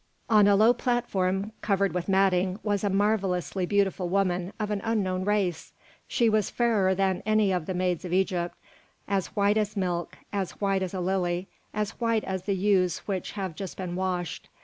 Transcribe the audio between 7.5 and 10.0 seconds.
of the maids of Egypt, as white as